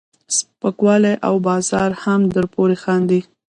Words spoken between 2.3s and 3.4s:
درپورې خاندي.